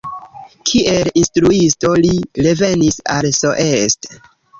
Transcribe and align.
Kiel 0.69 1.09
instruisto 1.23 1.91
li 2.05 2.13
revenis 2.47 2.97
al 3.17 3.29
Soest. 3.41 4.09